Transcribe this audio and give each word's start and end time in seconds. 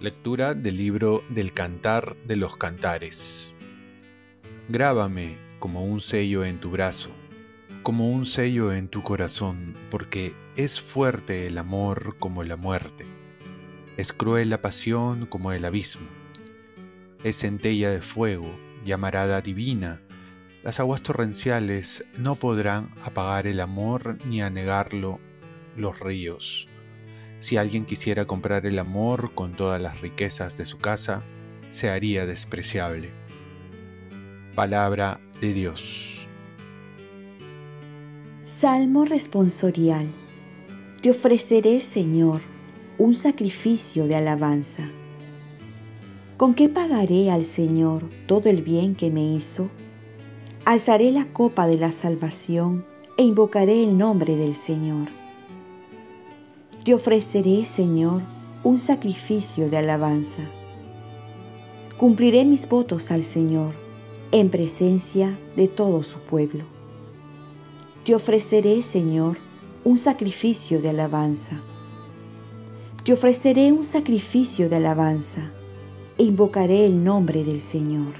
Lectura 0.00 0.54
del 0.54 0.76
libro 0.76 1.24
del 1.28 1.52
Cantar 1.52 2.16
de 2.18 2.36
los 2.36 2.56
Cantares. 2.56 3.50
Grábame 4.68 5.36
como 5.58 5.84
un 5.84 6.00
sello 6.00 6.44
en 6.44 6.60
tu 6.60 6.70
brazo, 6.70 7.10
como 7.82 8.08
un 8.08 8.24
sello 8.24 8.72
en 8.72 8.86
tu 8.86 9.02
corazón, 9.02 9.74
porque 9.90 10.36
es 10.54 10.80
fuerte 10.80 11.48
el 11.48 11.58
amor 11.58 12.16
como 12.20 12.44
la 12.44 12.56
muerte, 12.56 13.06
es 13.96 14.12
cruel 14.12 14.50
la 14.50 14.62
pasión 14.62 15.26
como 15.26 15.50
el 15.50 15.64
abismo, 15.64 16.06
es 17.24 17.38
centella 17.38 17.90
de 17.90 18.00
fuego, 18.00 18.54
llamarada 18.84 19.40
divina, 19.40 20.00
las 20.62 20.80
aguas 20.80 21.02
torrenciales 21.02 22.04
no 22.18 22.34
podrán 22.34 22.90
apagar 23.02 23.46
el 23.46 23.60
amor 23.60 24.18
ni 24.26 24.42
anegarlo 24.42 25.20
los 25.76 25.98
ríos. 26.00 26.68
Si 27.38 27.56
alguien 27.56 27.84
quisiera 27.84 28.26
comprar 28.26 28.66
el 28.66 28.78
amor 28.78 29.32
con 29.34 29.52
todas 29.52 29.80
las 29.80 30.00
riquezas 30.00 30.58
de 30.58 30.66
su 30.66 30.78
casa, 30.78 31.22
se 31.70 31.88
haría 31.88 32.26
despreciable. 32.26 33.10
Palabra 34.54 35.20
de 35.40 35.52
Dios. 35.52 36.26
Salmo 38.42 39.04
responsorial. 39.04 40.08
Te 41.00 41.10
ofreceré, 41.10 41.80
Señor, 41.80 42.40
un 42.98 43.14
sacrificio 43.14 44.08
de 44.08 44.16
alabanza. 44.16 44.90
¿Con 46.38 46.54
qué 46.54 46.68
pagaré 46.68 47.32
al 47.32 47.44
Señor 47.44 48.04
todo 48.28 48.48
el 48.48 48.62
bien 48.62 48.94
que 48.94 49.10
me 49.10 49.24
hizo? 49.24 49.70
Alzaré 50.64 51.10
la 51.10 51.24
copa 51.32 51.66
de 51.66 51.76
la 51.76 51.90
salvación 51.90 52.86
e 53.16 53.24
invocaré 53.24 53.82
el 53.82 53.98
nombre 53.98 54.36
del 54.36 54.54
Señor. 54.54 55.08
Te 56.84 56.94
ofreceré, 56.94 57.64
Señor, 57.64 58.22
un 58.62 58.78
sacrificio 58.78 59.68
de 59.68 59.78
alabanza. 59.78 60.42
Cumpliré 61.96 62.44
mis 62.44 62.68
votos 62.68 63.10
al 63.10 63.24
Señor 63.24 63.74
en 64.30 64.48
presencia 64.48 65.36
de 65.56 65.66
todo 65.66 66.04
su 66.04 66.20
pueblo. 66.20 66.62
Te 68.04 68.14
ofreceré, 68.14 68.82
Señor, 68.82 69.38
un 69.82 69.98
sacrificio 69.98 70.80
de 70.80 70.90
alabanza. 70.90 71.60
Te 73.02 73.12
ofreceré 73.12 73.72
un 73.72 73.84
sacrificio 73.84 74.68
de 74.68 74.76
alabanza 74.76 75.50
e 76.18 76.24
invocaré 76.24 76.84
el 76.84 77.04
nombre 77.04 77.44
del 77.44 77.60
Señor. 77.60 78.12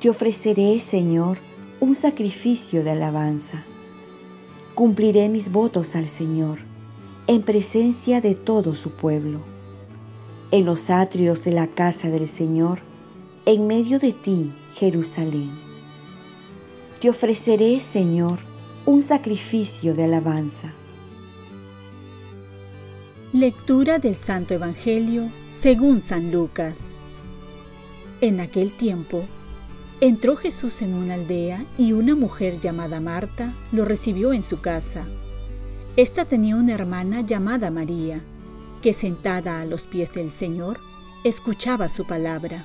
Te 0.00 0.08
ofreceré, 0.08 0.80
Señor, 0.80 1.38
un 1.80 1.94
sacrificio 1.94 2.82
de 2.84 2.92
alabanza. 2.92 3.64
Cumpliré 4.74 5.28
mis 5.28 5.52
votos 5.52 5.96
al 5.96 6.08
Señor 6.08 6.58
en 7.26 7.42
presencia 7.42 8.20
de 8.20 8.34
todo 8.34 8.74
su 8.74 8.90
pueblo. 8.90 9.40
En 10.50 10.64
los 10.64 10.90
atrios 10.90 11.44
de 11.44 11.52
la 11.52 11.68
casa 11.68 12.08
del 12.08 12.28
Señor, 12.28 12.80
en 13.46 13.66
medio 13.66 13.98
de 13.98 14.12
ti, 14.12 14.52
Jerusalén. 14.74 15.50
Te 17.00 17.08
ofreceré, 17.08 17.80
Señor, 17.80 18.38
un 18.84 19.02
sacrificio 19.02 19.94
de 19.94 20.04
alabanza. 20.04 20.72
Lectura 23.32 23.98
del 23.98 24.16
Santo 24.16 24.54
Evangelio 24.54 25.30
según 25.52 26.00
San 26.00 26.30
Lucas. 26.30 26.92
En 28.20 28.38
aquel 28.38 28.70
tiempo, 28.76 29.24
entró 30.00 30.36
Jesús 30.36 30.80
en 30.80 30.94
una 30.94 31.14
aldea 31.14 31.64
y 31.76 31.92
una 31.92 32.14
mujer 32.14 32.60
llamada 32.60 33.00
Marta 33.00 33.52
lo 33.72 33.84
recibió 33.84 34.32
en 34.32 34.44
su 34.44 34.60
casa. 34.60 35.06
Esta 35.96 36.24
tenía 36.24 36.54
una 36.54 36.72
hermana 36.74 37.22
llamada 37.22 37.70
María, 37.72 38.22
que 38.80 38.94
sentada 38.94 39.60
a 39.60 39.64
los 39.64 39.88
pies 39.88 40.12
del 40.12 40.30
Señor, 40.30 40.78
escuchaba 41.24 41.88
su 41.88 42.06
palabra. 42.06 42.64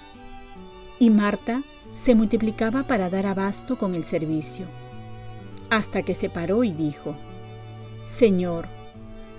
Y 1.00 1.10
Marta 1.10 1.64
se 1.96 2.14
multiplicaba 2.14 2.84
para 2.84 3.10
dar 3.10 3.26
abasto 3.26 3.80
con 3.80 3.96
el 3.96 4.04
servicio, 4.04 4.68
hasta 5.72 6.04
que 6.04 6.14
se 6.14 6.30
paró 6.30 6.64
y 6.64 6.72
dijo, 6.72 7.16
Señor, 8.06 8.68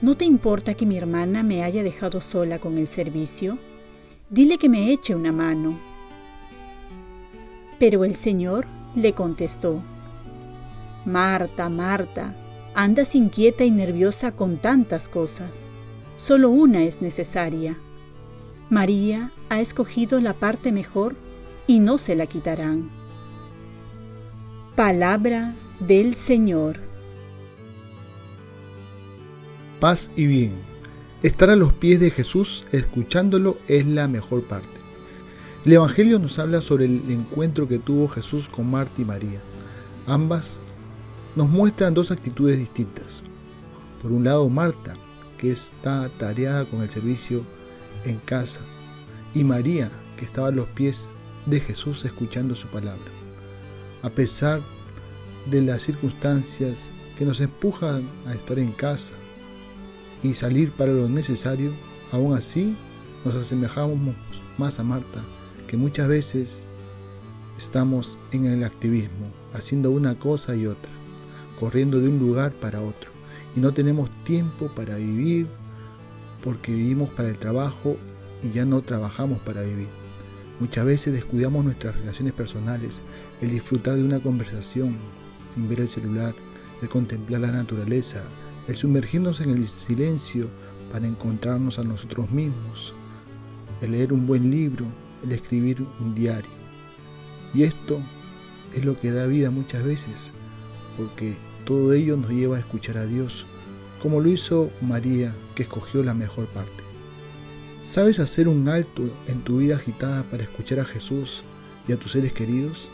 ¿no 0.02 0.14
te 0.14 0.24
importa 0.24 0.74
que 0.74 0.86
mi 0.86 0.96
hermana 0.96 1.42
me 1.42 1.62
haya 1.62 1.82
dejado 1.82 2.20
sola 2.20 2.58
con 2.58 2.78
el 2.78 2.86
servicio? 2.86 3.58
Dile 4.30 4.58
que 4.58 4.68
me 4.68 4.92
eche 4.92 5.14
una 5.14 5.32
mano. 5.32 5.78
Pero 7.78 8.04
el 8.04 8.16
Señor 8.16 8.66
le 8.94 9.12
contestó, 9.12 9.82
Marta, 11.04 11.68
Marta, 11.68 12.34
Andas 12.78 13.14
inquieta 13.14 13.64
y 13.64 13.70
nerviosa 13.70 14.32
con 14.32 14.58
tantas 14.58 15.08
cosas. 15.08 15.70
Solo 16.14 16.50
una 16.50 16.82
es 16.82 17.00
necesaria. 17.00 17.78
María 18.68 19.32
ha 19.48 19.62
escogido 19.62 20.20
la 20.20 20.34
parte 20.34 20.72
mejor 20.72 21.16
y 21.66 21.80
no 21.80 21.96
se 21.96 22.14
la 22.14 22.26
quitarán. 22.26 22.90
Palabra 24.74 25.54
del 25.80 26.14
Señor. 26.14 26.85
Paz 29.86 30.10
y 30.16 30.26
bien. 30.26 30.50
Estar 31.22 31.48
a 31.48 31.54
los 31.54 31.72
pies 31.72 32.00
de 32.00 32.10
Jesús 32.10 32.64
escuchándolo 32.72 33.56
es 33.68 33.86
la 33.86 34.08
mejor 34.08 34.42
parte. 34.42 34.80
El 35.64 35.74
Evangelio 35.74 36.18
nos 36.18 36.40
habla 36.40 36.60
sobre 36.60 36.86
el 36.86 37.08
encuentro 37.08 37.68
que 37.68 37.78
tuvo 37.78 38.08
Jesús 38.08 38.48
con 38.48 38.68
Marta 38.68 39.00
y 39.00 39.04
María. 39.04 39.40
Ambas 40.08 40.58
nos 41.36 41.48
muestran 41.48 41.94
dos 41.94 42.10
actitudes 42.10 42.58
distintas. 42.58 43.22
Por 44.02 44.10
un 44.10 44.24
lado, 44.24 44.48
Marta, 44.48 44.96
que 45.38 45.52
está 45.52 46.08
tareada 46.18 46.64
con 46.64 46.82
el 46.82 46.90
servicio 46.90 47.44
en 48.04 48.18
casa, 48.18 48.62
y 49.34 49.44
María, 49.44 49.88
que 50.16 50.24
estaba 50.24 50.48
a 50.48 50.50
los 50.50 50.66
pies 50.66 51.12
de 51.46 51.60
Jesús 51.60 52.04
escuchando 52.04 52.56
su 52.56 52.66
palabra. 52.66 53.12
A 54.02 54.10
pesar 54.10 54.62
de 55.48 55.62
las 55.62 55.82
circunstancias 55.82 56.90
que 57.16 57.24
nos 57.24 57.40
empujan 57.40 58.10
a 58.26 58.34
estar 58.34 58.58
en 58.58 58.72
casa 58.72 59.14
y 60.26 60.34
salir 60.34 60.72
para 60.72 60.92
lo 60.92 61.08
necesario, 61.08 61.72
aún 62.12 62.34
así 62.34 62.76
nos 63.24 63.34
asemejamos 63.34 63.96
más 64.58 64.78
a 64.78 64.84
Marta, 64.84 65.24
que 65.66 65.76
muchas 65.76 66.08
veces 66.08 66.66
estamos 67.58 68.18
en 68.32 68.46
el 68.46 68.64
activismo, 68.64 69.32
haciendo 69.52 69.90
una 69.90 70.18
cosa 70.18 70.54
y 70.54 70.66
otra 70.66 70.92
corriendo 71.58 72.00
de 72.00 72.08
un 72.08 72.18
lugar 72.18 72.52
para 72.52 72.80
otro 72.80 73.10
y 73.56 73.60
no 73.60 73.72
tenemos 73.72 74.10
tiempo 74.24 74.70
para 74.74 74.96
vivir 74.96 75.46
porque 76.44 76.72
vivimos 76.72 77.08
para 77.10 77.28
el 77.28 77.38
trabajo 77.38 77.96
y 78.42 78.50
ya 78.50 78.64
no 78.64 78.82
trabajamos 78.82 79.38
para 79.38 79.62
vivir. 79.62 79.88
Muchas 80.60 80.84
veces 80.84 81.12
descuidamos 81.12 81.64
nuestras 81.64 81.96
relaciones 81.96 82.32
personales, 82.32 83.00
el 83.40 83.50
disfrutar 83.50 83.96
de 83.96 84.04
una 84.04 84.20
conversación 84.20 84.96
sin 85.54 85.68
ver 85.68 85.80
el 85.80 85.88
celular, 85.88 86.34
el 86.82 86.88
contemplar 86.88 87.40
la 87.40 87.52
naturaleza, 87.52 88.22
el 88.68 88.76
sumergirnos 88.76 89.40
en 89.40 89.50
el 89.50 89.66
silencio 89.68 90.48
para 90.92 91.06
encontrarnos 91.06 91.78
a 91.78 91.84
nosotros 91.84 92.30
mismos, 92.30 92.94
el 93.80 93.92
leer 93.92 94.12
un 94.12 94.26
buen 94.26 94.50
libro, 94.50 94.86
el 95.22 95.32
escribir 95.32 95.84
un 96.00 96.14
diario. 96.14 96.50
Y 97.54 97.62
esto 97.62 98.00
es 98.72 98.84
lo 98.84 98.98
que 98.98 99.10
da 99.10 99.26
vida 99.26 99.50
muchas 99.50 99.84
veces 99.84 100.32
porque 100.96 101.36
todo 101.64 101.92
ello 101.92 102.16
nos 102.16 102.30
lleva 102.30 102.56
a 102.56 102.60
escuchar 102.60 102.96
a 102.98 103.06
Dios, 103.06 103.46
como 104.02 104.20
lo 104.20 104.28
hizo 104.28 104.70
María, 104.80 105.34
que 105.54 105.64
escogió 105.64 106.02
la 106.02 106.14
mejor 106.14 106.46
parte. 106.48 106.70
¿Sabes 107.82 108.18
hacer 108.18 108.48
un 108.48 108.68
alto 108.68 109.02
en 109.26 109.42
tu 109.42 109.58
vida 109.58 109.76
agitada 109.76 110.24
para 110.24 110.42
escuchar 110.42 110.80
a 110.80 110.84
Jesús 110.84 111.44
y 111.86 111.92
a 111.92 111.96
tus 111.96 112.12
seres 112.12 112.32
queridos? 112.32 112.90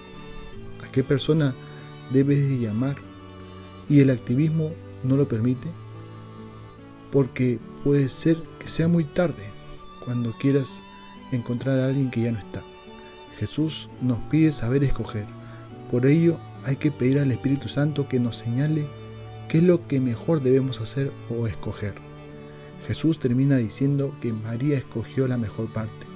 ¿A 0.87 0.91
qué 0.91 1.03
persona 1.03 1.55
debes 2.13 2.49
de 2.49 2.59
llamar? 2.59 2.97
¿Y 3.89 4.01
el 4.01 4.11
activismo 4.11 4.73
no 5.03 5.17
lo 5.17 5.29
permite? 5.29 5.69
Porque 7.11 7.59
puede 7.85 8.09
ser 8.09 8.39
que 8.59 8.69
sea 8.69 8.89
muy 8.89 9.05
tarde 9.05 9.45
cuando 10.05 10.33
quieras 10.33 10.83
encontrar 11.31 11.81
a 11.81 11.87
alguien 11.87 12.11
que 12.11 12.23
ya 12.23 12.33
no 12.33 12.39
está. 12.39 12.63
Jesús 13.39 13.89
nos 14.01 14.19
pide 14.31 14.53
saber 14.53 14.85
escoger. 14.85 15.27
Por 15.91 16.07
ello 16.07 16.39
hay 16.65 16.77
que 16.77 16.91
pedir 16.91 17.19
al 17.19 17.33
Espíritu 17.33 17.69
Santo 17.69 18.09
que 18.09 18.21
nos 18.21 18.37
señale 18.37 18.87
qué 19.49 19.59
es 19.59 19.65
lo 19.65 19.87
que 19.87 20.01
mejor 20.01 20.43
debemos 20.43 20.81
hacer 20.81 21.13
o 21.29 21.47
escoger. 21.47 21.95
Jesús 22.87 23.19
termina 23.19 23.57
diciendo 23.57 24.15
que 24.21 24.33
María 24.33 24.77
escogió 24.77 25.29
la 25.29 25.39
mejor 25.39 25.73
parte 25.73 26.07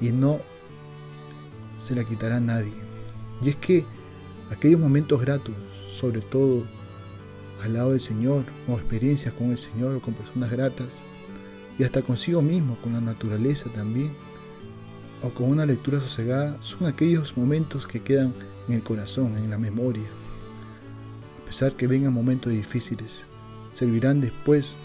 y 0.00 0.12
no 0.12 0.40
se 1.76 1.94
la 1.94 2.04
quitará 2.04 2.40
nadie. 2.40 2.72
Y 3.42 3.50
es 3.50 3.56
que 3.56 3.84
aquellos 4.50 4.80
momentos 4.80 5.20
gratos, 5.20 5.54
sobre 5.90 6.20
todo 6.20 6.66
al 7.62 7.74
lado 7.74 7.90
del 7.90 8.00
Señor, 8.00 8.44
o 8.66 8.74
experiencias 8.74 9.34
con 9.34 9.50
el 9.50 9.58
Señor 9.58 9.96
o 9.96 10.00
con 10.00 10.14
personas 10.14 10.50
gratas, 10.50 11.04
y 11.78 11.84
hasta 11.84 12.02
consigo 12.02 12.42
mismo, 12.42 12.76
con 12.82 12.92
la 12.92 13.00
naturaleza 13.00 13.70
también, 13.70 14.12
o 15.22 15.30
con 15.30 15.50
una 15.50 15.66
lectura 15.66 16.00
sosegada 16.00 16.60
son 16.62 16.86
aquellos 16.86 17.36
momentos 17.36 17.86
que 17.86 18.00
quedan 18.00 18.34
en 18.68 18.74
el 18.74 18.82
corazón, 18.82 19.36
en 19.36 19.50
la 19.50 19.58
memoria. 19.58 20.06
A 21.40 21.44
pesar 21.44 21.72
que 21.72 21.86
vengan 21.86 22.12
momentos 22.12 22.52
difíciles, 22.52 23.26
servirán 23.72 24.20
después 24.20 24.76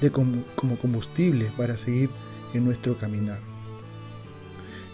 de 0.00 0.10
como, 0.10 0.44
combustible 0.80 1.50
para 1.56 1.76
seguir 1.76 2.10
en 2.52 2.64
nuestro 2.64 2.96
caminar. 2.96 3.40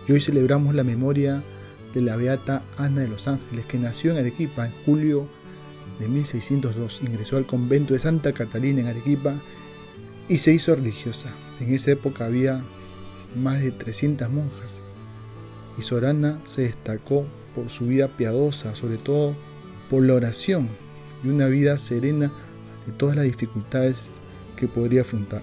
Y 0.09 0.13
hoy 0.13 0.21
celebramos 0.21 0.75
la 0.75 0.85
memoria 0.85 1.43
de 1.93 2.03
la 2.03 2.17
beata 2.17 2.63
Ana 2.77 3.03
de 3.03 3.09
los 3.09 3.29
Ángeles, 3.29 3.67
que 3.67 3.79
nació 3.79 4.13
en 4.13 4.19
Arequipa 4.19 4.67
en 4.67 4.73
julio 4.85 5.29
de 6.01 6.09
1602. 6.09 7.03
Ingresó 7.03 7.37
al 7.37 7.47
convento 7.47 7.95
de 7.95 8.01
Santa 8.01 8.33
Catalina 8.33 8.81
en 8.81 8.87
Arequipa 8.89 9.35
y 10.29 10.39
se 10.39 10.53
hizo 10.53 10.75
religiosa. 10.75 11.29
En 11.61 11.73
esa 11.73 11.93
época 11.93 12.25
había 12.25 12.65
más 13.37 13.63
de 13.63 13.71
300 13.71 14.29
monjas 14.31 14.83
y 15.79 15.83
Sorana 15.83 16.41
se 16.47 16.63
destacó 16.63 17.27
por 17.55 17.71
su 17.71 17.87
vida 17.87 18.09
piadosa, 18.09 18.75
sobre 18.75 18.97
todo 18.97 19.37
por 19.89 20.05
la 20.05 20.15
oración 20.15 20.69
y 21.23 21.29
una 21.29 21.47
vida 21.47 21.79
serena 21.79 22.33
de 22.87 22.93
todas 22.93 23.17
las 23.17 23.25
dificultades 23.25 24.13
que 24.57 24.69
podría 24.69 25.03
afrontar. 25.03 25.43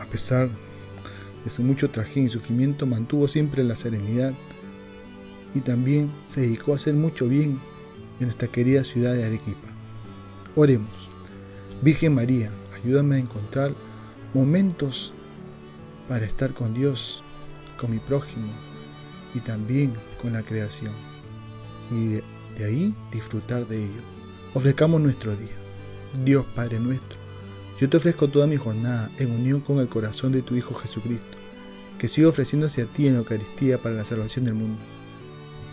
A 0.00 0.04
pesar 0.06 0.48
de 1.44 1.50
su 1.50 1.62
mucho 1.62 1.90
trajín 1.90 2.26
y 2.26 2.30
sufrimiento, 2.30 2.86
mantuvo 2.86 3.28
siempre 3.28 3.64
la 3.64 3.76
serenidad 3.76 4.34
y 5.54 5.60
también 5.60 6.10
se 6.26 6.42
dedicó 6.42 6.72
a 6.72 6.76
hacer 6.76 6.94
mucho 6.94 7.28
bien 7.28 7.60
en 8.20 8.26
nuestra 8.26 8.48
querida 8.48 8.84
ciudad 8.84 9.14
de 9.14 9.24
Arequipa. 9.24 9.68
Oremos. 10.56 11.08
Virgen 11.82 12.14
María, 12.14 12.50
ayúdame 12.74 13.16
a 13.16 13.18
encontrar 13.18 13.74
momentos 14.32 15.12
para 16.08 16.24
estar 16.24 16.54
con 16.54 16.74
Dios, 16.74 17.22
con 17.78 17.90
mi 17.90 17.98
prójimo 17.98 18.48
y 19.34 19.40
también 19.40 19.92
con 20.22 20.32
la 20.32 20.42
creación. 20.42 20.92
Y 21.90 22.20
de, 22.58 22.64
ahí 22.64 22.94
disfrutar 23.12 23.66
de 23.66 23.84
ello. 23.84 24.00
Ofrezcamos 24.54 25.00
nuestro 25.00 25.36
día. 25.36 25.52
Dios 26.24 26.46
Padre 26.54 26.78
nuestro, 26.78 27.18
yo 27.80 27.90
te 27.90 27.96
ofrezco 27.96 28.28
toda 28.28 28.46
mi 28.46 28.56
jornada 28.56 29.10
en 29.18 29.32
unión 29.32 29.60
con 29.60 29.80
el 29.80 29.88
corazón 29.88 30.30
de 30.30 30.42
tu 30.42 30.54
Hijo 30.54 30.74
Jesucristo, 30.74 31.36
que 31.98 32.06
siga 32.06 32.28
ofreciéndose 32.28 32.82
a 32.82 32.86
ti 32.86 33.08
en 33.08 33.16
Eucaristía 33.16 33.82
para 33.82 33.96
la 33.96 34.04
salvación 34.04 34.44
del 34.44 34.54
mundo. 34.54 34.78